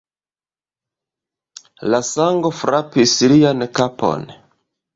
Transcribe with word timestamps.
La 1.93 1.99
sango 2.09 2.53
frapis 2.63 3.17
lian 3.35 3.69
kapon. 3.81 4.29